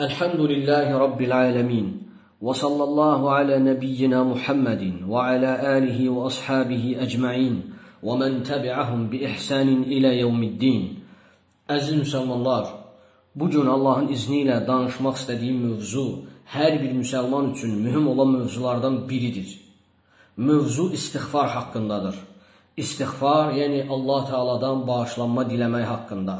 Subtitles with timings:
[0.00, 1.86] الحمد لله رب العالمين
[2.40, 7.54] وصلى الله على نبينا محمد وعلى آله وأصحابه أجمعين
[8.02, 10.82] ومن تبعهم بإحسان إلى يوم الدين
[11.68, 12.66] Əziz müsəlmanlar,
[13.34, 16.06] bugün Allahın izni ilə danışmaq istədiyim mövzu
[16.54, 19.60] hər bir müsəlman üçün mühüm olan mövzulardan biridir.
[20.36, 22.16] Mövzu istighfar haqqındadır.
[22.76, 26.36] İstighfar, yəni Allah Teala'dan bağışlanma diləmək haqqında.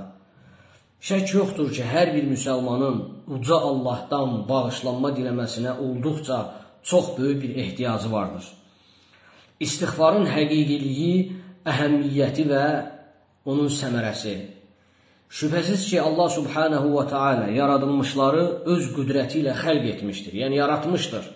[1.06, 2.96] Şək yoxdur ki, hər bir müsəlmanın
[3.36, 6.38] uca Allahdan bağışlanma diləməsinə olduqca
[6.90, 8.46] çox böyük bir ehtiyacı vardır.
[9.66, 11.12] İstighfarın həqiqiliyi,
[11.72, 12.64] əhəmiyyəti və
[13.46, 14.34] onun səmərəsi.
[15.30, 21.30] Şübhəsiz ki, Allah subhanahu və teala yaradılmışları öz qüdrəti ilə xəlq etmişdir, yəni yaratmışdır.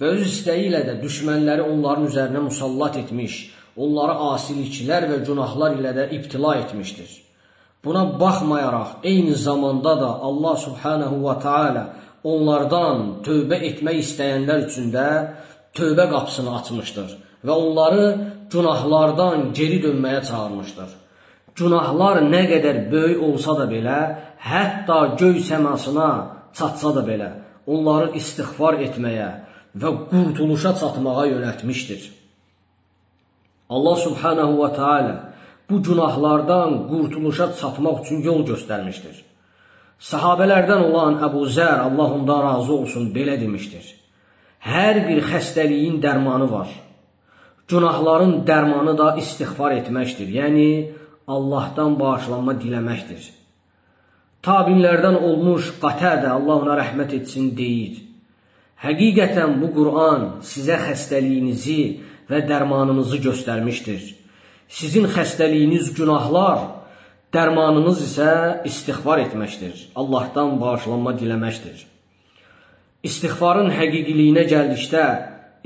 [0.00, 3.40] Və öz istəyi ilə də düşmənləri onların üzərinə musallat etmiş,
[3.80, 7.29] onları asiliklər və günahlar ilə də ibtila etmişdir.
[7.84, 11.84] Buna baxmayaraq, eyni zamanda da Allah subhanahu və teala
[12.32, 15.06] onlardan tövbə etmək istəyənlər üçün də
[15.76, 17.14] tövbə qapısını açmışdır
[17.46, 18.06] və onları
[18.52, 20.90] günahlardan geri dönməyə çağırmışdır.
[21.56, 23.98] Günahlar nə qədər böyük olsa da belə,
[24.50, 26.10] hətta göy səmasına
[26.56, 27.30] çatsa da belə,
[27.66, 29.30] onları istighfar etməyə
[29.80, 32.10] və qurtuluşa çatmağa yönəltmişdir.
[33.70, 35.14] Allah subhanahu və teala
[35.70, 39.16] bu günahlardan qurtuluşa çatmaq üçün yol göstərmişdir.
[40.00, 43.84] Sahabələrdən olan Əbu Zər, Allah ondan razı olsun, belə demişdir.
[44.64, 46.70] Hər bir xəstəliyin dərmanı var.
[47.68, 50.28] Günahların dərmanı da istighfar etməkdir.
[50.40, 50.68] Yəni
[51.28, 53.28] Allahdan bağışlanma diləməkdir.
[54.42, 58.00] Tabinlərdən olmuş Qatədə, Allah ona rəhmət etsin, deyir.
[58.80, 61.80] Həqiqətən bu Qur'an sizə xəstəliyinizi
[62.30, 64.00] və dərmanınızı göstərmişdir.
[64.70, 66.60] Sizin xəstəliyiniz günahlar,
[67.34, 68.32] dərmanınız isə
[68.70, 69.88] istighfar etməkdir.
[69.98, 71.82] Allahdan bağışlanma diləməkdir.
[73.02, 75.06] İstighfarın həqiqiliyinə gəldikdə,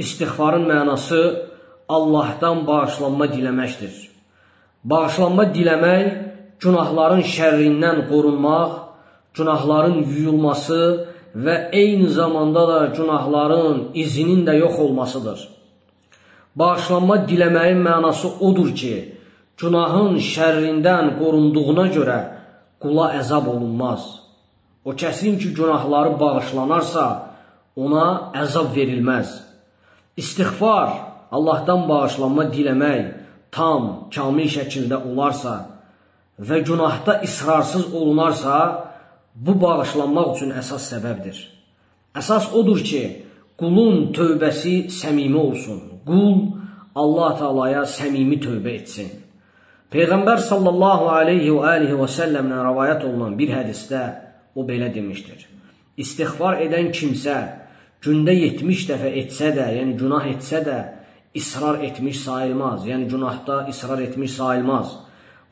[0.00, 1.20] istighfarın mənası
[1.88, 3.94] Allahdan bağışlanma diləməkdir.
[4.88, 6.06] Bağışlanma diləmək,
[6.64, 8.78] günahların şərrindən qorunmaq,
[9.36, 10.80] günahların yuyulması
[11.34, 15.53] və eyni zamanda da günahların izinin də yox olmasıdır.
[16.54, 18.94] Bağışlanma diləməyin mənası odur ki,
[19.58, 22.18] günahın şərrindən qorunduğuna görə
[22.82, 24.04] qula əzab olunmaz.
[24.84, 27.06] O kəsin ki, günahları bağışlanarsa,
[27.76, 28.06] ona
[28.42, 29.32] əzab verilməz.
[30.16, 30.90] İstighfar,
[31.34, 33.04] Allahdan bağışlanma diləmək
[33.50, 35.54] tam, kamil şəkildə olarsa
[36.38, 38.54] və günahda israrsız olunarsa,
[39.34, 41.34] bu bağışlanmaq üçün əsas səbəbdir.
[42.14, 43.02] Əsas odur ki,
[43.58, 45.93] qulun tövbəsi səmimi olsun.
[46.06, 46.36] Qul
[46.94, 49.10] Allah Taalaya səmimi tövbə etsin.
[49.94, 54.02] Peyğəmbər sallallahu alayhi və alihi və səlləmdən rivayet olunan bir hədisdə
[54.54, 55.46] o belə demişdir.
[55.96, 57.36] İstighfar edən kimsə
[58.02, 60.78] gündə 70 dəfə etsə də, yəni günah etsə də
[61.34, 62.86] israr etmiş sayılmaz.
[62.86, 64.96] Yəni günahda israr etmiş sayılmaz.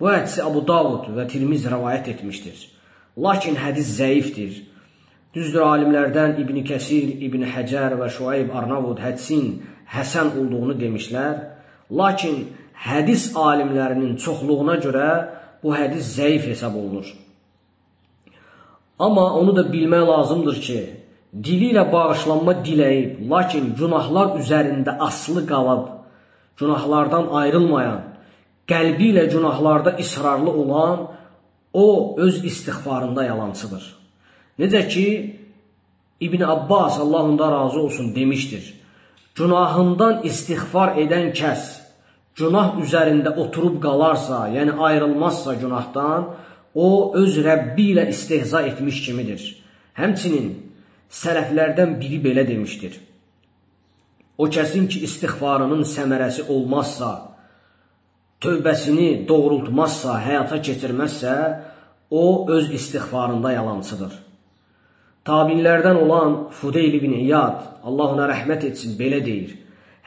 [0.00, 2.68] Bu hədisi Abu Davud və Tirmiz rivayet etmişdir.
[3.18, 4.62] Lakin hədis zəifdir.
[5.34, 11.34] Düzdür, alimlərdən İbn Kəsir, İbn Həcər və Şuayb Arnavud hədisin həsən olduğunu demişlər.
[11.92, 12.48] Lakin
[12.86, 15.08] hədis alimlərinin çoxluğuna görə
[15.62, 17.06] bu hədis zəif hesab olunur.
[18.98, 20.80] Amma onu da bilmək lazımdır ki,
[21.44, 25.88] dili ilə bağışlanma diləyib, lakin günahlar üzərində asılı qalıb,
[26.60, 28.02] günahlardan ayrılmayan,
[28.70, 31.08] qəlbi ilə günahlarda israrlı olan,
[31.72, 33.84] o öz istighfarında yalancıdır.
[34.58, 35.06] Necə ki,
[36.20, 38.81] İbn Abbas, Allah ondan razı olsun, demişdir.
[39.34, 41.62] Günahından istighfar edən kəs,
[42.36, 46.26] günah üzərində oturub qalarsa, yəni ayrılmazsa günahdan,
[46.74, 49.42] o öz Rəbbi ilə istehza etmiş kimidir.
[49.96, 50.50] Həmçinin
[51.22, 52.98] sələflərdən biri belə demişdir.
[54.36, 57.10] O kəsin ki, istighfarının səmərəsi olmazsa,
[58.44, 61.34] tövbəsini doğrultmazsa, həyata keçirməzsə,
[62.10, 64.12] o öz istighfarında yalancıdır.
[65.22, 69.54] Tabinlərdən olan Fudeyl ibn İyad, Allah ona rəhmət etsin, belə deyir.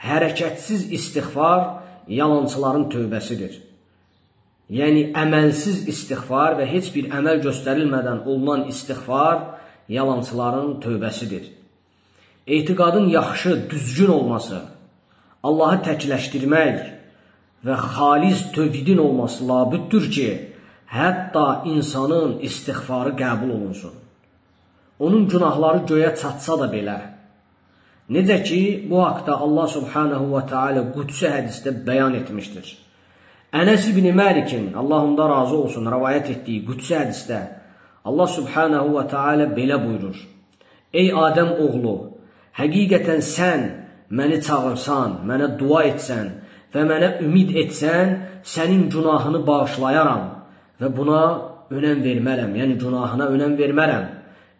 [0.04, 1.62] Hərəkətsiz istighfar
[2.12, 3.56] yalancıların tövbəsidir.
[4.68, 9.56] Yəni, əməlsiz istighfar və heç bir əməl göstərilmədən olunan istighfar
[9.88, 11.48] yalancıların tövbəsidir.
[12.46, 14.62] Etiqadın yaxşı, düzgün olması,
[15.42, 16.82] Allahı təkləşdirmək
[17.64, 20.30] və xalis tövhidin olması labüddür ki,
[20.92, 23.94] hətta insanın istighfarı qəbul olunsun.
[24.98, 26.96] Onun günahları göyə çatsa da belə.
[28.10, 28.60] Necə ki,
[28.90, 32.66] bu haqda Allah subhanahu və teala qudsi hədisdə bəyan etmişdir.
[33.52, 37.40] Ənəs ibn Məlikin, Allah onda razı olsun, rəvayət etdiyi qudsi hədisdə
[38.06, 40.18] Allah subhanahu və teala belə buyurur.
[40.94, 41.96] Ey Adəm oğlu,
[42.58, 43.64] həqiqətən sən
[44.10, 46.30] məni çağırsan, mənə dua etsən
[46.74, 48.14] və mənə ümid etsən,
[48.46, 50.22] sənin günahını bağışlayaram
[50.80, 51.22] və buna
[51.74, 54.06] önəm vermərəm, yəni günahına önəm vermərəm.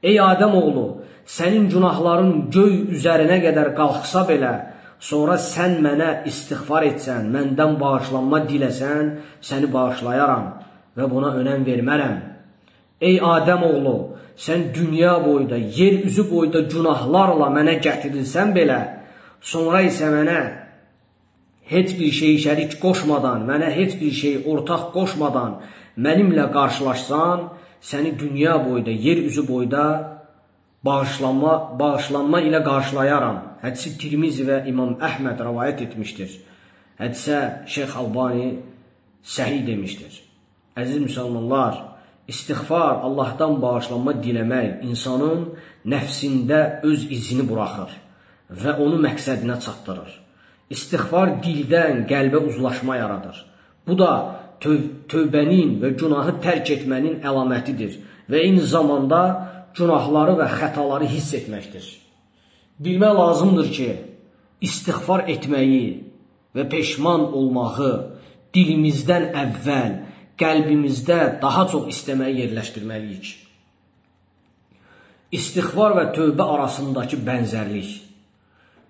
[0.03, 0.87] Ey Adəm oğlu,
[1.27, 4.53] sənin günahların göy üzərinə qədər qalxsa belə,
[5.01, 9.15] sonra sən mənə istighfar etsən, məndən bağışlanma diləsən,
[9.49, 10.47] səni bağışlayaram
[10.97, 12.19] və buna önəm vermərəm.
[13.01, 13.97] Ey Adəm oğlu,
[14.37, 18.81] sən dünya boyda, yer üzü boyda günahlarla mənə gətirilsən belə,
[19.41, 20.41] sonra isə mənə
[21.73, 25.59] heç bir şey şərik qoşmadan, mənə heç bir şey ortaq qoşmadan
[25.97, 27.49] mənimlə qarşılaşsan,
[27.89, 29.85] səni dünya boyda, yer üzü boyda
[30.85, 33.39] bağışlanma, bağışlanma ilə qarşılayaram.
[33.65, 36.39] Hədisi Tirmizi və İmam Əhməd rəvayət etmişdir.
[37.01, 37.39] Hədisə
[37.75, 38.49] Şeyx Albani
[39.37, 40.23] səhih demişdir.
[40.77, 41.83] Əziz müsəlmanlar,
[42.29, 45.45] İstighfar, Allahdan bağışlanma diləmək insanın
[45.87, 47.93] nəfsində öz izini buraxır
[48.63, 50.11] və onu məqsədinə çatdırır.
[50.75, 53.45] İstighfar dildən qəlbə uzlaşma yaradır.
[53.87, 54.11] Bu da
[54.63, 54.81] töv
[55.11, 57.99] tövbənin və günahı tərk etmənin əlamətidir
[58.31, 59.23] və eyni zamanda
[59.77, 61.87] günahları və xətaları hiss etməkdir.
[62.83, 63.89] Bilmək lazımdır ki,
[64.61, 65.87] istighfar etməyi
[66.57, 67.93] və peşman olmağı
[68.57, 69.99] dilimizdən əvvəl
[70.41, 73.29] qəlbimizdə daha çox istəməyi yerləşdirməliyik.
[75.37, 77.89] İstighfar və tövbə arasındakı bənzərlik.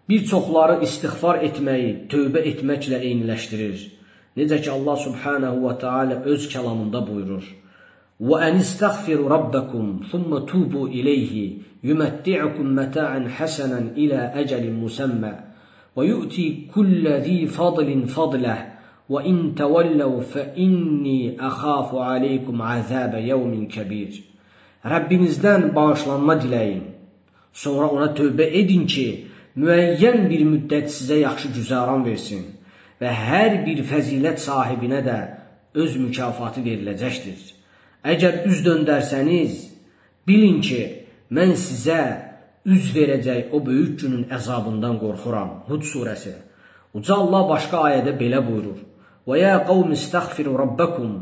[0.06, 3.95] Bir çoxları istighfar etməyi tövbə etməklə eyniləşdirir.
[4.36, 7.44] Necə ki Allah subhanahu və taala öz kəlamında buyurur:
[8.28, 15.32] "Və enistaghfiru rabbakum thumma tubu ilayhi yumatti'ukum mata'an hasanan ila ajalin musamma
[15.96, 18.60] və yu'ti kulli zi fadlin fadlah
[19.10, 24.12] və in tawallaw fa inni akhafu alaykum azaba yawmin kabir."
[24.92, 26.84] Rəbbinizdən bağışlanma diləyin.
[27.52, 29.06] Sonra ona tövbə edin ki,
[29.56, 32.44] müəyyən bir müddət sizə yaxşı güzəran versin
[33.00, 35.18] və hər bir fəzilət sahibinə də
[35.76, 37.40] öz mükafatı veriləcəkdir.
[38.06, 39.56] Əgər üz döndərsəniz,
[40.28, 40.82] bilin ki,
[41.36, 42.00] mən sizə
[42.66, 45.62] üz verəcək o böyük günün əzabından qorxuram.
[45.68, 46.34] Hud surəsi.
[46.96, 48.78] Uca Allah başqa ayədə belə buyurur.
[49.26, 51.12] Və ya qavm istəğfiru rabbakum,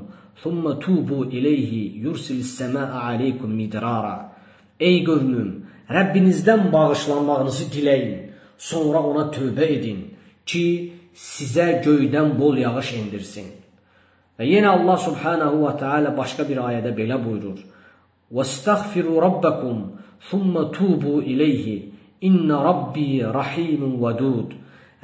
[0.43, 4.17] thumma tubu ileyhi yursilis səmaa aleykum midrara.
[4.81, 5.51] Ey qövmüm,
[5.91, 8.21] Rəbbinizdən bağışlanmağınızı diləyin,
[8.59, 9.99] sonra ona tövbə edin
[10.49, 10.67] ki,
[11.15, 13.47] sizə göydən bol yağış indirsin.
[14.39, 17.61] Və yenə Allah subhanahu və taala başqa bir ayədə belə buyurur:
[18.35, 19.79] "Vəstəğfiru rabbakum,
[20.29, 24.51] thumma tubu ilayhi, inna rabbi rahimun vedud."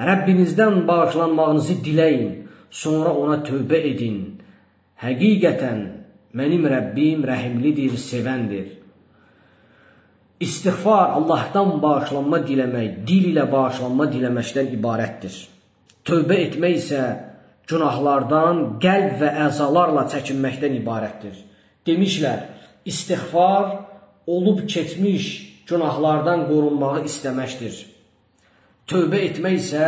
[0.01, 2.31] Rəbbinizdən bağışlanmağınızı diləyin,
[2.71, 4.41] sonra ona tövbə edin.
[5.03, 5.81] Həqiqətən
[6.35, 8.67] mənim Rəbbim rəhimlidir, sevəndir.
[10.41, 15.37] İstighfar Allahdan bağışlanma diləmək, dil ilə bağışlanma diləməkdən ibarətdir.
[16.09, 17.03] Tövbə etmək isə
[17.71, 21.37] günahlardan qəlb və əzalarla çəkinməkdən ibarətdir.
[21.87, 22.47] Demişlər,
[22.89, 23.87] istighfar
[24.27, 25.29] olub keçmiş
[25.69, 27.77] günahlardan qorunmağı istəməkdir.
[28.91, 29.87] Tövbə etmək isə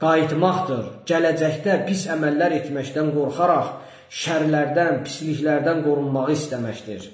[0.00, 0.84] qayıtmaqdır.
[1.10, 3.74] Gələcəkdə pis əməllər etməkdən qorxaraq
[4.22, 7.08] şərlərdən, pisliklərdən qorunmağı istəməkdir.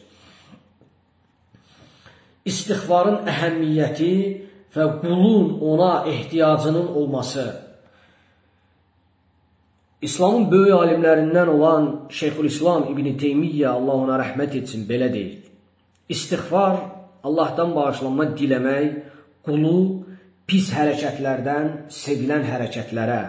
[2.46, 4.12] İstighfarın əhəmiyyəti
[4.76, 7.65] və qulun ona ehtiyacının olması.
[10.02, 15.38] İslamın böyük alimlərindən olan Şeyxülislam İbn Teymiyyə Allah ona rəhmət etsin belə deyir.
[16.08, 16.76] İstighfar
[17.24, 18.90] Allahdan bağışlanma diləmək
[19.46, 19.78] qulu
[20.46, 21.70] pis hərəkətlərdən
[22.02, 23.22] sevilən hərəkətlərə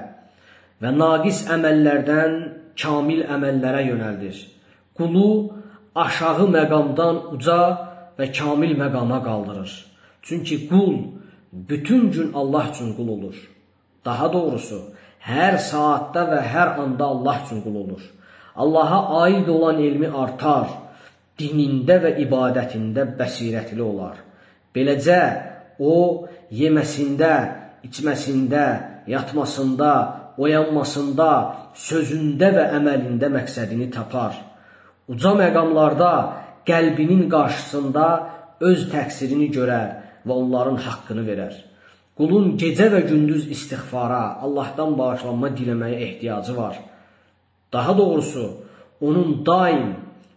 [0.84, 2.36] və naqis əməllərdən
[2.84, 4.44] kamil əməllərə yönəldir.
[4.98, 5.30] Qulu
[5.96, 7.62] aşağı məqamdan uca
[8.20, 9.72] və kamil məqama qaldırır.
[10.22, 10.96] Çünki qul
[11.54, 13.38] bütün gün Allah üçün qul olur.
[14.06, 14.82] Daha doğrusu,
[15.26, 18.04] hər saatda və hər anda Allah üçün qul olur.
[18.58, 20.70] Allaha aid olan elmi artar,
[21.38, 24.18] dinində və ibadətində bəsirətli olar.
[24.74, 25.22] Beləcə,
[25.80, 27.34] o yeməsində,
[27.86, 28.64] içməsində,
[29.10, 29.92] yatmasında,
[30.38, 31.30] oyanmasında,
[31.78, 34.36] sözündə və əməlində məqsədini tapar.
[35.08, 36.12] Uca məqamlarda
[36.68, 38.06] qəlbinin qarşısında
[38.68, 39.90] öz təqsirini görər
[40.28, 41.54] və onların haqqını verər.
[42.18, 46.80] Qulun gecə və gündüz istighfara, Allahdan bağışlanma diləməyə ehtiyacı var.
[47.74, 48.46] Daha doğrusu,
[49.02, 49.92] onun daim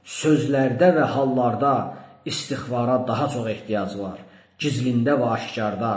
[0.05, 1.75] sözlərdə və hallarda
[2.29, 4.19] istighfara daha çox ehtiyacı var
[4.61, 5.93] gizlində və aşkarda.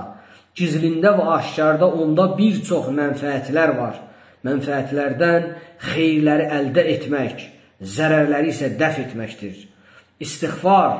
[0.57, 3.99] Gizlində və aşkarda onda bir çox mənfəətlər var.
[4.47, 5.49] Mənfəətlərdən
[5.89, 7.43] xeyirləri əldə etmək,
[7.95, 9.55] zərərləri isə dəf etməkdir.
[10.23, 10.97] İstiğfar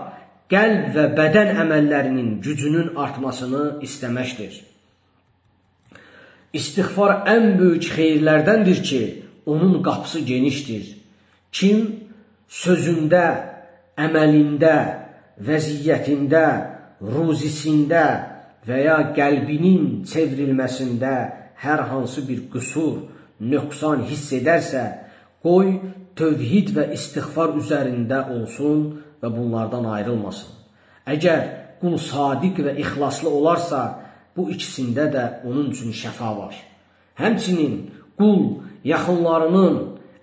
[0.52, 4.62] qəlb və bədən əməllərinin gücünün artmasını istəməkdir.
[6.54, 9.02] İstiğfar ən böyük xeyirlərdəndir ki,
[9.46, 10.84] onun qapısı genişdir.
[11.52, 11.80] Kim
[12.50, 13.26] sözündə,
[13.98, 14.76] əməlində,
[15.48, 16.46] vəziyyətində,
[17.02, 18.06] ruzisində
[18.68, 21.16] və ya qəlbinin çevrilməsində
[21.64, 23.02] hər hansı bir qüsur,
[23.40, 24.84] nöqsan hiss edərsə,
[25.44, 25.80] qoy
[26.16, 28.86] tövhid və istiğfar üzərində olsun
[29.22, 30.54] və bunlardan ayrılmasın.
[31.10, 31.42] Əgər
[31.82, 33.82] qul sadiq və ixlaslı olarsa,
[34.36, 36.56] bu ikisində də onun üçün şəfa var.
[37.20, 37.76] Həmçinin
[38.18, 38.42] qul
[38.88, 39.78] yaxınlarının,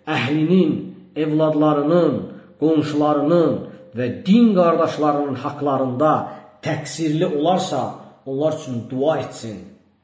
[0.06, 0.74] əhlinin,
[1.16, 2.16] evladlarının,
[2.60, 3.56] qonşularının
[3.96, 6.12] və din qardaşlarının haqlarında
[6.62, 7.80] təqsirli olarsa,
[8.26, 9.58] onlar üçün dua etsin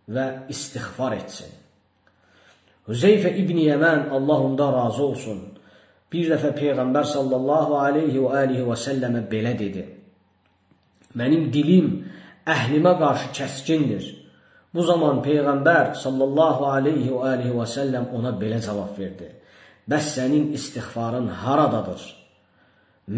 [0.09, 1.51] və istiğfar etsin.
[2.89, 5.41] Hüzeyfə İbn Yəmən Allah ondan razı olsun.
[6.13, 9.83] Bir dəfə Peyğəmbər sallallahu aleyhi və alihi və səlləmə belə dedi.
[11.19, 11.89] Mənim dilim
[12.47, 14.05] əhlimə qarşı kəskindir.
[14.75, 19.31] Bu zaman Peyğəmbər sallallahu aleyhi və alihi və səlləm ona belə cavab verdi.
[19.91, 22.03] Bəs sənin istiğfarın haradadır?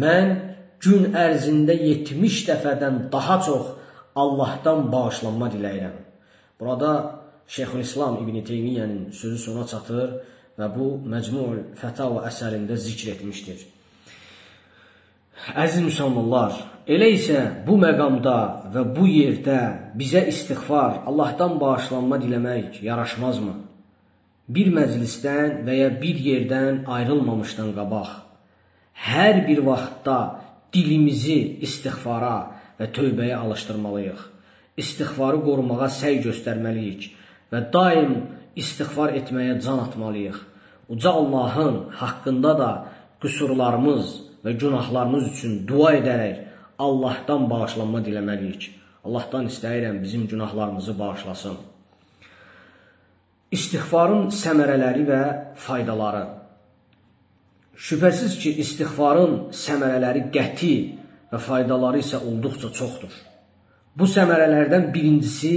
[0.03, 0.35] Mən
[0.83, 3.73] gün ərzində 70 dəfədən daha çox
[4.15, 5.97] Allahdan bağışlanma diləyirəm.
[6.59, 6.91] Burada
[7.47, 10.09] Şeyxülislam İbn Teymiyyənin sözü sona çatır
[10.59, 13.65] və bu Məcmu'l Fətava əsərində zikr etmişdir.
[15.47, 16.55] Əziz müsəlmanlar,
[16.89, 18.37] elə isə bu məqamda
[18.73, 19.59] və bu yerdə
[19.97, 23.53] bizə istighfar, Allahdan bağışlanma diləmək yaraşmazmı?
[24.49, 28.17] Bir məclisdən və ya bir yerdən ayrılmamışdan qabaq
[28.99, 30.17] hər bir vaxtda
[30.73, 32.37] dilimizi istighfara
[32.79, 34.19] və tövbəyə alışdırmalıyıq.
[34.79, 37.09] İstighfarı qorumağa səy göstərməliyik
[37.51, 38.15] və daim
[38.59, 40.39] istighfar etməyə can atmalıyıq
[40.89, 42.71] uca Allahın haqqında da
[43.21, 46.45] qüsurlarımız və günahlarımız üçün dua edərək
[46.79, 48.69] Allahdan bağışlanma diləməliyik.
[49.03, 51.57] Allahdan istəyirəm bizim günahlarımızı bağışlasın.
[53.51, 55.21] İstighfarın səmərələri və
[55.55, 56.23] faydaları.
[57.75, 60.73] Şübhəsiz ki, istighfarın səmərələri qəti
[61.31, 63.13] və faydaları isə olduqca çoxdur.
[63.95, 65.53] Bu səmərələrdən birincisi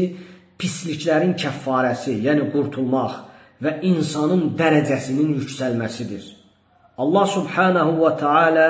[0.58, 3.18] pisliklərin kəffarəsi, yəni qurtulmaq
[3.62, 6.41] və insanın dərəcəsinin yüksəlməsidir.
[7.02, 8.68] Allah subhanahu və taala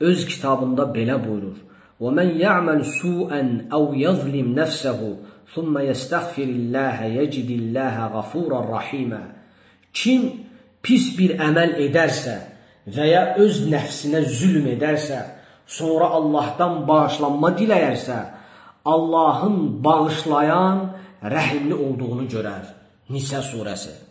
[0.00, 1.58] öz kitabında belə buyurur:
[2.02, 5.10] "Və men ya'mal su'an aw yazlim nafsahu
[5.52, 9.22] thumma yastaghfirillaha yajidillaha ghafurar rahima."
[9.98, 10.20] Kim
[10.84, 12.36] pis bir əməl edərsə
[12.94, 15.20] və ya öz nəfsinə zülm edərsə,
[15.78, 18.18] sonra Allahdan bağışlanma diləyərsə,
[18.94, 19.56] Allahın
[19.86, 20.78] bağışlayan,
[21.36, 22.64] rəhimli olduğunu görər.
[23.08, 24.03] Nisə surəsi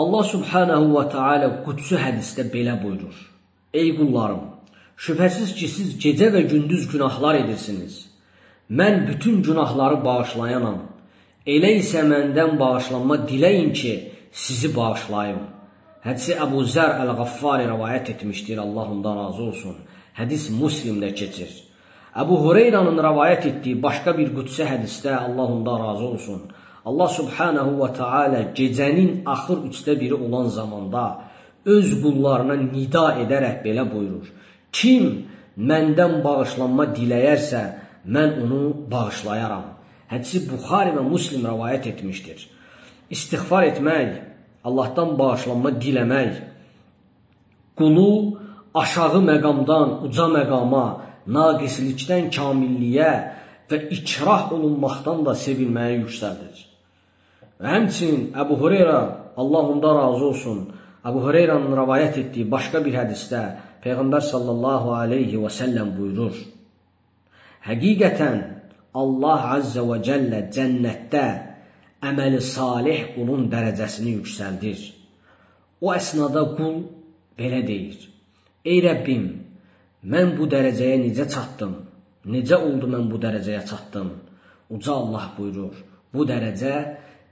[0.00, 3.16] Allah subhanahu və taala qudsi hədisdə belə buyurur:
[3.80, 4.44] Ey qullarım,
[5.04, 7.94] şübhəsiz ki, siz gecə və gündüz günahlar edirsiniz.
[8.78, 10.78] Mən bütün günahları bağışlayanam.
[11.54, 13.94] Elə isə məndən bağışlanma diləyin ki,
[14.32, 15.40] sizi bağışlayım.
[16.06, 19.76] Hədisi Əbu Zər Əl-Qaffari rivayət etmişdir, Allah ondan razı olsun.
[20.18, 21.50] Hədis Müslimdə keçir.
[22.22, 26.42] Əbu Hureyranın rivayət etdiyi başqa bir qudsi hədisdə Allah ondan razı olsun.
[26.88, 31.04] Allah subhanahu və taala gecənin axır üçdə biri olan zamanda
[31.74, 34.28] öz qullarına nida edərək belə buyurur:
[34.72, 35.04] Kim
[35.70, 37.62] məndən bağışlanma diləyərsə,
[38.14, 39.66] mən onu bağışlayaram.
[40.12, 42.46] Hədisi Buxari və Müslim rivayət etmişdir.
[43.10, 44.14] İstighfar etmək,
[44.64, 46.38] Allahdan bağışlanma diləmək,
[47.78, 48.38] qulu
[48.74, 50.86] aşağı məqamdan uca məqama,
[51.36, 53.12] naqislikdən kamilliyə
[53.68, 56.67] və ikrah olunmaqdan da sevilməyə yüksəldir.
[57.58, 59.00] Həmçinin Əbu Hureyra,
[59.36, 60.60] Allah ondan razı olsun,
[61.06, 63.42] Əbu Hureyranın rəvayət etdiyi başqa bir hədisdə
[63.82, 66.36] Peyğəmbər sallallahu aleyhi və səlləm buyurur.
[67.66, 68.38] Həqiqətən
[68.98, 71.24] Allah Azza və Cəllə cənnətdə
[72.08, 74.78] əməli salih qulun dərəcəsini yüksəldir.
[75.82, 76.80] O əsnada qul
[77.38, 77.98] belə deyir.
[78.64, 79.26] Ey Rəbbim,
[80.12, 81.74] mən bu dərəcəyə necə çatdım?
[82.30, 84.10] Necə oldu mən bu dərəcəyə çatdım?
[84.74, 85.74] Uca Allah buyurur.
[86.14, 86.74] Bu dərəcə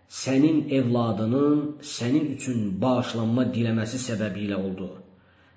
[0.09, 4.91] sənin evladının sənin üçün bağışlanma diləməsi səbəbilə oldu.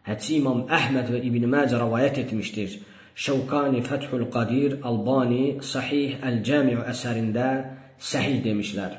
[0.10, 2.80] Həci İmam Əhməd və İbn Məcə rivayət etmişdir.
[3.20, 7.50] Şəvkani Fəthül Qadir Albani Sahih Əl-Cəmi əsərində
[8.00, 8.96] səhih demişlər.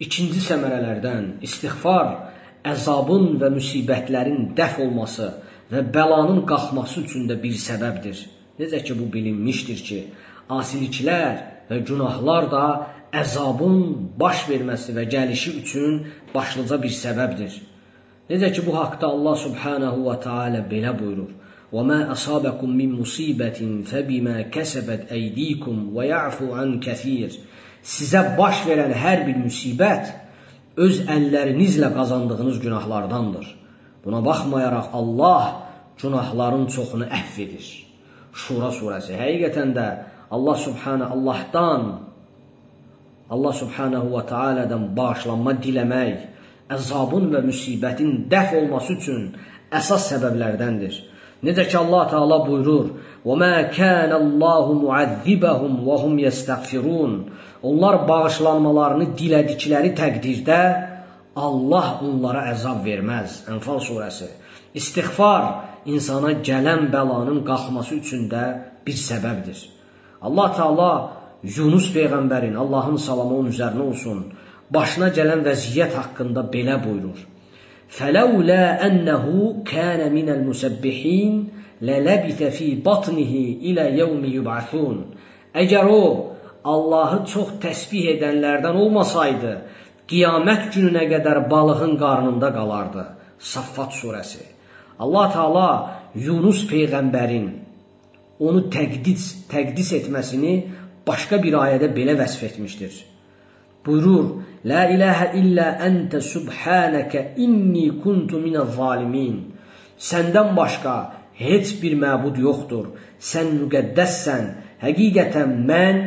[0.00, 2.10] İkinci səmərələrdən istighfar
[2.66, 5.30] əzabın və müsibətlərin dəf olması
[5.72, 8.26] və bəlanın qalxması üçün də bir səbəbdir.
[8.60, 10.00] Necə ki bu bilinmişdir ki,
[10.50, 11.36] asiliklər
[11.70, 12.64] və günahlar da
[13.12, 13.80] əzabın
[14.20, 15.98] baş verməsi və gəlişi üçün
[16.34, 17.52] başlıca bir səbəbdir.
[18.30, 21.30] Necə ki bu haqqda Allah subhanahu və taala belə buyurur:
[21.72, 27.32] "Və ma asabakum min musibatin febima kasabat aydikum və ya'fu an kəsir."
[27.82, 30.12] Sizə baş verən hər bir müsibət
[30.76, 33.46] öz əllərinizlə qazandığınız günahlardandır.
[34.04, 35.66] Buna baxmayaraq Allah
[36.02, 37.66] günahların çoxunu əfv edir.
[38.32, 39.86] Şura surəsi həqiqətən də
[40.30, 42.09] Allah subhanahu Allahdan
[43.30, 46.26] Allah subhanahu və teala'dan bağışlanma diləmək
[46.74, 49.22] əzabın və müsibətin dəf olması üçün
[49.78, 50.96] əsas səbəblərdəndir.
[51.46, 52.90] Necə ki Allah Taala buyurur:
[53.24, 57.12] "Və ma kana Allahu muazzibahum və hum yestəğfirun."
[57.62, 60.60] Onlar bağışlanmalarını dilədikləri təqdirdə
[61.36, 63.44] Allah onlara əzab verməz.
[63.52, 64.28] Ənfal surəsi.
[64.74, 65.44] İstiğfar
[65.86, 68.44] insana gələn bəlanın qalxması üçün də
[68.86, 69.58] bir səbəbdir.
[70.22, 70.90] Allah Taala
[71.57, 74.25] Yunus peyğəmbərin Allahın salamı onun üzərinə olsun,
[74.69, 77.21] başına gələn vəziyyət haqqında belə buyurur.
[77.87, 79.25] فلولا أنه
[79.65, 81.49] كان من المسبحين
[81.81, 84.97] للبث في بطنه إلى يوم يبعثون
[85.55, 86.35] Əgər o
[86.67, 89.51] Allahı çox təsbih edənlərdən olmasaydı,
[90.11, 93.05] qiyamət gününə qədər balığın qarnında qalardı.
[93.39, 94.41] Saffat surəsi.
[94.99, 95.69] Allah Taala
[96.15, 97.47] Yunus peyğəmbərin
[98.43, 100.55] onu təqdis, təqdis etməsini
[101.06, 102.94] başqa bir ayədə belə vəsf etmişdir.
[103.86, 104.26] Buyurur:
[104.64, 109.36] La ilahe illa ente subhaneke inni kuntu minez zalimin.
[110.10, 110.96] Səndən başqa
[111.44, 112.86] heç bir məbud yoxdur.
[113.30, 114.44] Sən müqəddəssən.
[114.84, 115.98] Həqiqətən mən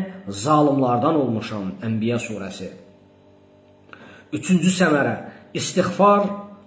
[0.44, 1.66] zalimlardan olmuşam.
[1.86, 2.70] Ənbiya surəsi.
[4.34, 5.16] Üçüncü səmərə
[5.54, 6.24] istighfar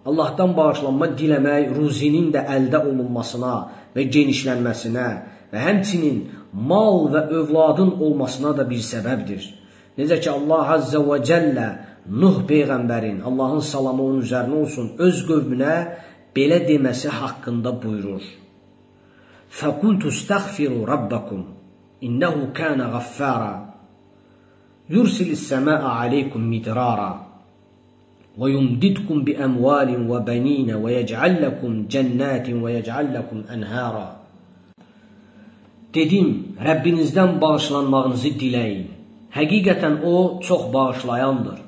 [0.06, 3.54] Allahdan bağışlanma diləmək ruzinin də əldə olunmasına
[3.94, 5.06] və genişlənməsinə
[5.52, 6.22] və həmçinin
[6.52, 9.42] mal və övladın olmasına da bir səbəbdir.
[9.98, 11.68] Necə ki Allah Azza və Cəllə
[12.06, 15.76] Nuh peyğəmbərin Allahın salamı onun üzərinə olsun öz qövmünə
[16.36, 18.22] belə deməsi haqqında buyurur.
[19.50, 21.42] Fəqultu istəğfiru rabbakum
[22.06, 23.54] innehu kana ghaffara
[24.88, 27.10] yursilis səmaa aleykum midrara
[28.38, 34.06] və yumdidkum bi əmvalin və bəninə və yəc'al lakum cennatin və yəc'al lakum ənhara
[35.96, 38.82] Dedim, Rəbbinizdən bağışlanmağınızı diləyin.
[39.36, 41.62] Həqiqətən o çox bağışlayandır.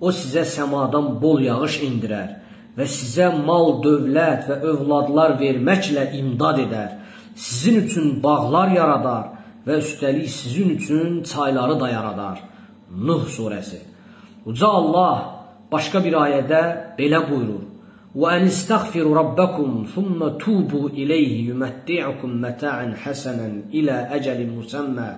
[0.00, 2.30] O sizə səmadan bol yağış indirər
[2.78, 6.90] və sizə mal, dövlət və övladlar verməklə imdad edər.
[7.36, 9.28] Sizin üçün bağlar yaradar
[9.66, 12.40] və üstəlik sizin üçün çayları da yaradar.
[13.08, 13.82] Nuh surəsi.
[14.46, 15.16] Uca Allah
[15.72, 16.62] başqa bir ayədə
[16.98, 17.62] belə buyurur:
[18.20, 25.10] "Və en istəğfiru rabbakum thumma tubu ilayhi yumatti'ukum mata'an hasanan ila ajalin musamma"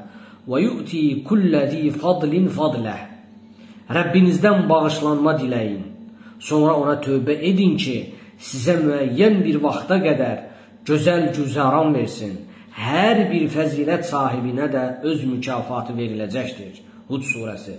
[0.49, 3.03] və yu'ti kulləzi fadlin fadləh.
[3.97, 5.83] Rəbbinizdən bağışlanma diləyin.
[6.49, 7.97] Sonra ona tövbə edin ki,
[8.49, 10.39] sizə müəyyən bir vaxta qədər
[10.89, 12.35] gözəl güzaran versin.
[12.77, 16.83] Hər bir fəzilət sahibinə də öz mükafatı veriləcəkdir.
[17.09, 17.77] Hud surəsi.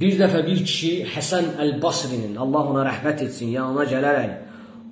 [0.00, 4.32] Bir dəfə bir kişi Həsən Əl-Basrinin, Allah ona rəhmət etsin, yanına gələrək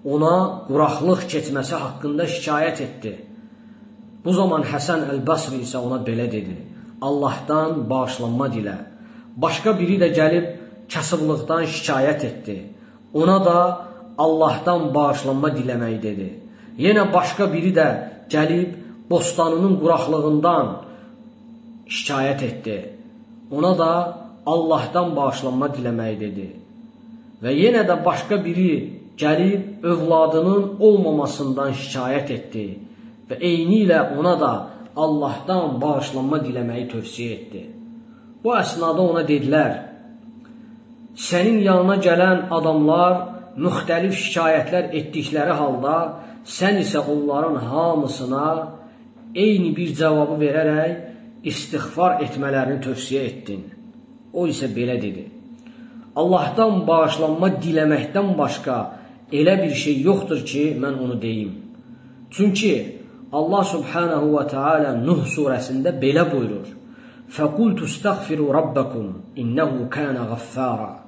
[0.05, 0.35] ona
[0.69, 3.13] quraqlıq keçməsi haqqında şikayət etdi.
[4.25, 6.57] Bu zaman Həsən Əl-Basri isə ona belə dedi:
[7.01, 8.77] Allahdan bağışlanma dilə.
[9.37, 10.47] Başqa biri də gəlib
[10.93, 12.57] kasıblıqdan şikayət etdi.
[13.15, 13.59] Ona da
[14.19, 16.29] Allahdan bağışlanma diləmək dedi.
[16.79, 17.89] Yenə başqa biri də
[18.31, 18.77] gəlib
[19.11, 20.67] bostanının quraqlığından
[21.97, 22.77] şikayət etdi.
[23.51, 23.93] Ona da
[24.47, 26.49] Allahdan bağışlanma diləmək dedi.
[27.43, 28.73] Və yenə də başqa biri
[29.21, 32.67] gəlib övladının olmamasından şikayət etdi
[33.31, 34.53] və eyni ilə ona da
[34.97, 37.63] Allahdan bağışlanma diləməyi tövsiyə etdi.
[38.45, 39.73] Bu əsnada ona dedilər,
[41.17, 43.17] sənin yanına gələn adamlar
[43.57, 45.97] müxtəlif şikayətlər etdikləri halda,
[46.45, 48.47] sən isə onların hamısına
[49.35, 53.65] eyni bir cavabı verərək istighfar etmələrini tövsiyə etdin.
[54.35, 55.25] O isə belə dedi,
[56.21, 58.79] Allahdan bağışlanma diləməkdən başqa
[59.33, 61.53] elə bir şey yoxdur ki, mən onu deyim.
[62.35, 62.75] Çünki
[63.33, 66.69] Allah subhanahu və teala Nuh surəsində belə buyurur.
[67.35, 69.09] Fəqultu istəğfiru rabbakum
[69.43, 71.05] innehu kana ghaffara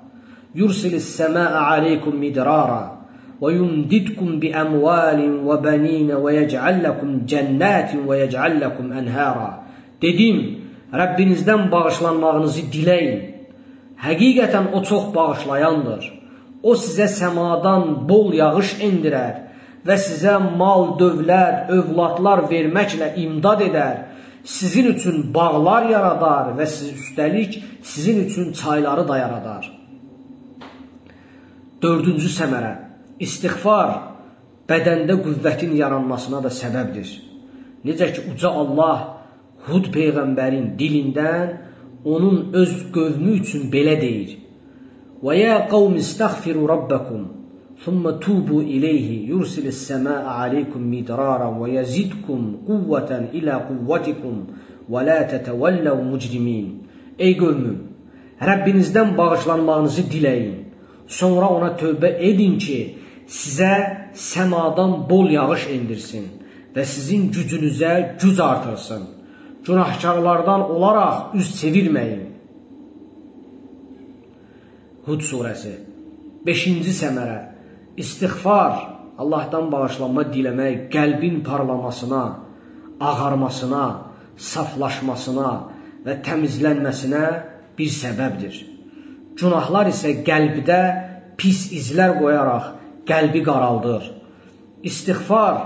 [0.56, 2.82] yursilis səmaa aleykum midrara
[3.40, 9.50] və yumdidkum bi əmvalin və bənin və yec'al lakum cennatin və yec'al lakum anhara.
[10.00, 10.38] Dedim,
[10.94, 13.18] Rəbbinizdən bağışlanmağınızı diləyin.
[14.02, 16.04] Həqiqətən o çox bağışlayandır.
[16.62, 19.42] O sizə səmadan bol yağış endirər
[19.86, 23.96] və sizə mal, dövlət, övladlar verməklə imdad edər.
[24.46, 29.72] Sizin üçün bağlar yaradar və siz üstəlik sizin üçün çayları da yaradar.
[31.82, 32.72] Dördüncü səmərə.
[33.18, 33.90] İstighfar
[34.70, 37.10] bədəndə qüvvətin yaranmasına da səbəbdir.
[37.86, 39.15] Necə ki uca Allah
[39.66, 41.48] Hud peyğəmbərin dilindən
[42.06, 44.36] onun öz qövmü üçün belə deyir:
[45.24, 47.22] "Və ya qavm istəğfiru rabbakum
[47.82, 54.36] thumma tubu ilayhi yursilis samaa alaykum midrara və yazidkum quwwatan ila quwwatikum
[54.92, 56.66] və la tatawallaw mujrimin."
[57.18, 57.78] Ey qövmüm,
[58.48, 60.56] Rəbbinizdən bağışlanmağınızı diləyin.
[61.18, 62.78] Sonra ona tövbə edin ki,
[63.40, 63.74] sizə
[64.30, 66.26] səmadan bol yağış endirsin
[66.74, 69.15] və sizin gücünüzə güc artırsın
[69.66, 72.22] günahkarlardan olaraq üz çevirməyin.
[75.06, 75.74] Hud surəsi
[76.46, 77.38] 5-ci səmərə
[77.96, 78.74] İstiğfar,
[79.18, 82.24] Allahdan bağışlanma diləmək qəlbin parlamasına,
[83.00, 83.84] ağarmasına,
[84.36, 85.52] saflaşmasına
[86.04, 87.24] və təmizlənməsinə
[87.78, 88.58] bir səbəbdir.
[89.40, 90.80] Günahlar isə qəlbdə
[91.40, 92.68] pis izlər qoyaraq
[93.08, 94.12] qəlbi qaraldır.
[94.82, 95.56] İstiğfar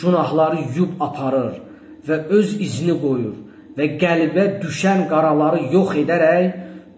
[0.00, 1.67] günahları yub aparır
[2.08, 3.36] və öz izini qoyur
[3.78, 6.48] və qəlbə düşən qaraları yox edərək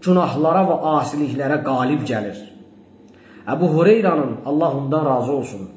[0.04, 2.38] günahlara və asiliklərə qalib gəlir.
[3.50, 5.68] Əbu Hureyranın Allah ondan razı olsun.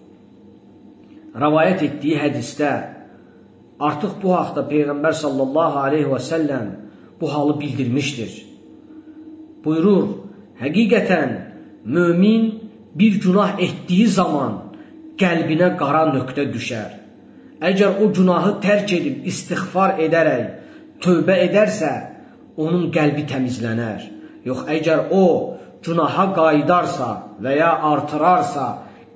[1.44, 2.72] Rəvayət etdiyi hədisdə
[3.80, 6.68] artıq bu haqda Peyğəmbər sallallahu aleyhi və səlləm
[7.20, 8.34] bu halı bildirmişdir.
[9.66, 10.08] Buyurur,
[10.62, 11.32] həqiqətən
[11.86, 12.52] mömin
[12.96, 14.60] bir günah etdiyi zaman
[15.20, 17.03] qəlbinə qara nöqtə düşər
[17.64, 20.44] Əgər o günahı tərk edib istighfar edərək
[21.04, 21.92] tövbə edərsə,
[22.60, 24.04] onun qəlbi təmizlənər.
[24.44, 25.24] Yox, əgər o
[25.86, 27.10] günaha qayıdarsa
[27.44, 28.68] və ya artırarsa,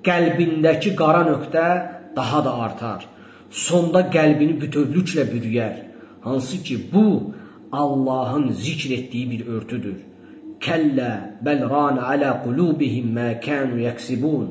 [0.07, 1.67] qəlbindəki qara nöqtə
[2.15, 3.05] daha da artar.
[3.51, 5.75] Sonda qəlbini bütövlüklə bürüyər.
[6.23, 7.33] Hansı ki, bu
[7.71, 9.99] Allahın zikr etdiyi bir örtüdür.
[10.63, 11.11] Kəllə
[11.45, 14.47] bəl ran alə qulubihim mə kənu yəksibun.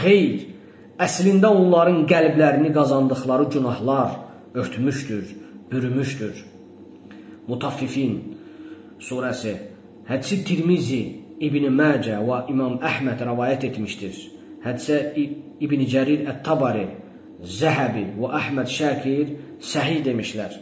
[0.00, 0.53] Xeyr,
[0.94, 4.12] Əslində onların qəlblərini qazandıqları günahlar
[4.54, 5.24] örtmüşdür,
[5.70, 6.44] bürümüşdür.
[7.48, 8.12] Mutaffifin
[9.02, 9.54] surəsi
[10.06, 11.02] Hədisi Tirmizi,
[11.40, 14.20] İbn Məcə və İmam Əhməd rəvayət etmişdir.
[14.62, 15.00] Hədisə
[15.64, 16.86] İbn Cərir Ət-Tabari,
[17.42, 20.54] Zəhəbi və Əhməd Şakir səhih demişlər.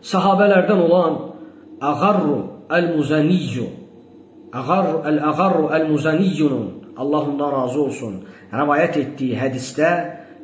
[0.00, 1.18] Sahabələrdən olan
[1.82, 2.38] Ağarru
[2.72, 3.68] Əl-Muzaniyyu
[4.56, 8.14] Ağarru Əl-Ağarru Əl-Muzaniyyunun Allah ondan razı olsun,
[8.52, 9.90] rəvayət etdiyi hədisdə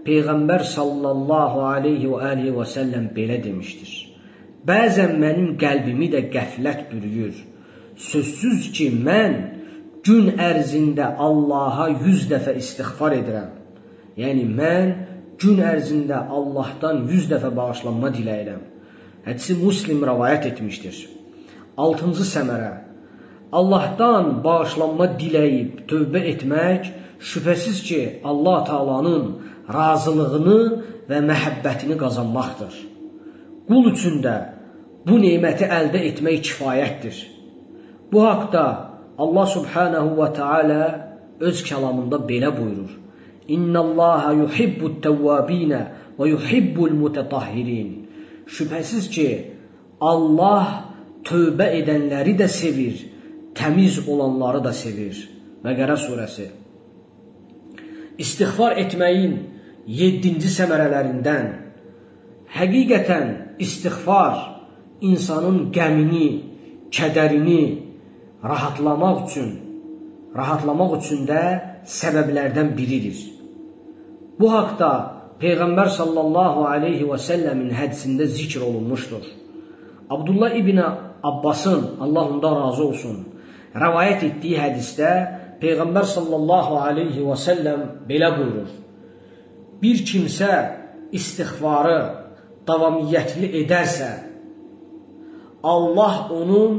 [0.07, 3.93] Peyğəmbər sallallahu aleyhi və alihi və səlləm belə demişdir.
[4.67, 7.39] Bəzən mənim qəlbimi də qəflət bürüyür.
[8.11, 9.37] Sözsüz ki, mən
[10.07, 13.51] gün ərzində Allaha 100 dəfə istighfar edirəm.
[14.19, 14.93] Yəni mən
[15.43, 18.63] gün ərzində Allahdan 100 dəfə bağışlanma diləyirəm.
[19.27, 20.99] Hədisi Muslim rəvayət etmişdir.
[21.79, 22.73] 6-cı səmərə
[23.53, 26.89] Allahdan bağışlanma diləyib tövbə etmək
[27.21, 29.27] şübhəsiz ki, Allah Taala'nın
[29.77, 30.61] razılığını
[31.11, 32.73] və məhəbbətini qazanmaqdır.
[33.69, 34.37] Qul üçün də
[35.07, 37.21] bu neməti əldə etmək kifayətdir.
[38.13, 38.65] Bu haqda
[39.19, 40.83] Allah Subhanahu va Taala
[41.41, 42.91] öz kəlamında belə buyurur:
[43.49, 45.77] İnnallaha yuhibbut-tawwabin
[46.19, 47.91] və yuhibbul-mutatahhirin.
[48.49, 49.31] Şübhəsiz ki,
[50.01, 50.89] Allah
[51.29, 53.12] tövbə edənləri də sevir
[53.59, 55.17] təmiz olanları da sevir.
[55.65, 56.49] Bəqərə surəsi.
[58.23, 59.37] İstighfar etməyin
[59.87, 61.49] 7-ci səmərələrindən
[62.57, 63.29] həqiqətən
[63.63, 64.37] istighfar
[65.03, 66.29] insanın qəmini,
[66.93, 67.63] kədərini
[68.45, 69.51] rahatlamaq üçün,
[70.37, 71.43] rahatlamaq üçün də
[71.99, 73.19] səbəblərdən biridir.
[74.39, 74.93] Bu haqda
[75.43, 79.25] Peyğəmbər sallallahu aleyhi və səlləmin hədisində zikr olunmuşdur.
[80.11, 80.79] Abdullah ibn
[81.23, 83.17] Abbasın, Allah ondan razı olsun,
[83.75, 85.13] rəvayət etdiyi hədisdə
[85.63, 88.71] Peyğəmbər sallallahu aleyhi və səlləm belə buyurur.
[89.83, 90.51] Bir kimsə
[91.15, 92.01] istighfarı
[92.67, 94.11] davamiyyətli edərsə,
[95.63, 96.79] Allah onun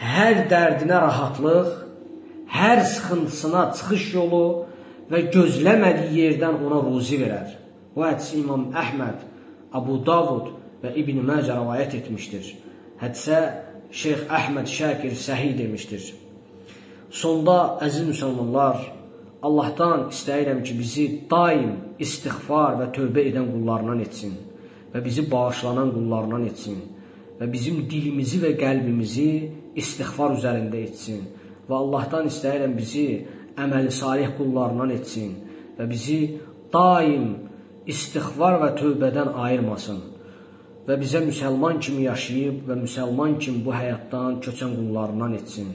[0.00, 1.68] hər dərdinə rahatlıq,
[2.48, 4.44] hər sıxıntısına çıxış yolu
[5.10, 7.52] və gözləmədiyi yerdən ona ruzi verər.
[7.94, 9.20] Bu hədisi İmam Əhməd,
[9.76, 10.50] Abu Davud
[10.82, 12.50] və İbn Məcə rəvayət etmişdir.
[13.02, 13.40] Hədisə
[13.94, 16.08] Şeyx Əhməd Şakir səhih demişdir.
[17.14, 18.80] Sonda əziz müsəlmanlar,
[19.46, 21.68] Allahdan istəyirəm ki, bizi daim
[22.02, 24.32] istighfar və tövbə edən qullarından etsin
[24.90, 26.80] və bizi bağışlanan qullarından etsin
[27.38, 29.28] və bizim dilimizi və qəlbimizi
[29.82, 31.22] istighfar üzərində etsin
[31.68, 33.06] və Allahdan istəyirəm bizi
[33.62, 35.38] əməli salih qullarından etsin
[35.78, 36.18] və bizi
[36.74, 37.30] daim
[37.94, 40.02] istighfar və tövbədən ayırmasın
[40.88, 45.74] və bizə müsəlman kimi yaşayıb və müsəlman kimi bu həyatdan köçən qullarından etsin.